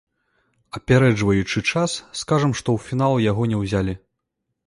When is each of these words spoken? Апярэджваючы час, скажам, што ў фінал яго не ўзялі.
Апярэджваючы 0.79 1.63
час, 1.71 1.91
скажам, 2.21 2.55
што 2.61 2.67
ў 2.75 2.79
фінал 2.87 3.13
яго 3.31 3.43
не 3.51 3.57
ўзялі. 3.65 3.93